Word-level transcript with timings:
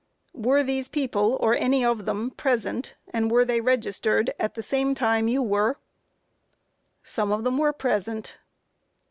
Q. 0.33 0.41
Were 0.41 0.63
these 0.63 0.89
people, 0.89 1.37
or 1.39 1.53
any 1.53 1.85
of 1.85 2.05
them, 2.05 2.31
present, 2.31 2.95
and 3.13 3.29
were 3.29 3.45
they 3.45 3.61
registered 3.61 4.33
at 4.39 4.55
the 4.55 4.63
same 4.63 4.95
time 4.95 5.27
you 5.27 5.43
were? 5.43 5.73
A. 5.73 5.77
Some 7.03 7.31
of 7.31 7.43
them 7.43 7.59
were 7.59 7.71
present. 7.71 8.33